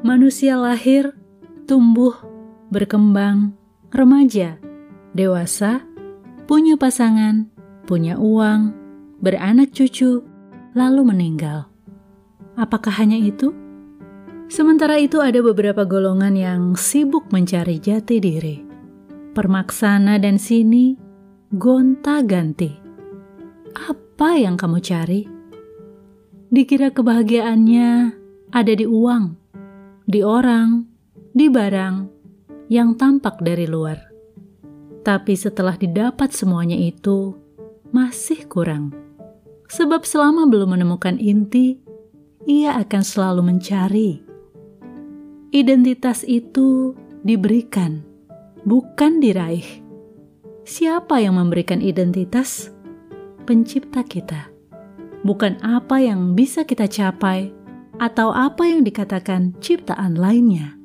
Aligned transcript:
manusia 0.00 0.56
lahir, 0.56 1.12
tumbuh, 1.68 2.16
berkembang, 2.72 3.52
remaja, 3.92 4.56
dewasa, 5.12 5.84
punya 6.48 6.80
pasangan, 6.80 7.52
punya 7.84 8.16
uang, 8.16 8.72
beranak 9.20 9.76
cucu, 9.76 10.24
lalu 10.72 11.02
meninggal. 11.04 11.68
Apakah 12.56 12.96
hanya 13.00 13.20
itu? 13.20 13.52
Sementara 14.50 14.98
itu, 14.98 15.22
ada 15.22 15.38
beberapa 15.44 15.86
golongan 15.86 16.34
yang 16.34 16.62
sibuk 16.74 17.30
mencari 17.30 17.78
jati 17.78 18.18
diri, 18.18 18.56
permaksana 19.36 20.18
dan 20.18 20.42
sini, 20.42 20.98
gonta-ganti. 21.54 22.74
Apa 23.70 24.34
yang 24.34 24.58
kamu 24.58 24.78
cari? 24.82 25.22
Dikira 26.50 26.90
kebahagiaannya 26.90 27.90
ada 28.50 28.72
di 28.74 28.82
uang, 28.82 29.39
di 30.10 30.26
orang, 30.26 30.82
di 31.30 31.46
barang 31.46 31.96
yang 32.66 32.98
tampak 32.98 33.38
dari 33.38 33.70
luar. 33.70 34.10
Tapi 35.06 35.38
setelah 35.38 35.78
didapat 35.78 36.34
semuanya 36.34 36.74
itu, 36.74 37.38
masih 37.94 38.42
kurang. 38.50 38.90
Sebab 39.70 40.02
selama 40.02 40.50
belum 40.50 40.74
menemukan 40.74 41.14
inti, 41.14 41.78
ia 42.42 42.74
akan 42.82 43.02
selalu 43.06 43.54
mencari. 43.54 44.10
Identitas 45.54 46.26
itu 46.26 46.98
diberikan, 47.22 48.02
bukan 48.66 49.22
diraih. 49.22 49.66
Siapa 50.66 51.22
yang 51.22 51.38
memberikan 51.38 51.78
identitas? 51.78 52.74
Pencipta 53.46 54.02
kita. 54.02 54.50
Bukan 55.22 55.62
apa 55.62 56.02
yang 56.02 56.34
bisa 56.34 56.66
kita 56.66 56.90
capai 56.90 57.54
atau 58.00 58.32
apa 58.32 58.64
yang 58.64 58.80
dikatakan 58.80 59.52
ciptaan 59.60 60.16
lainnya. 60.16 60.79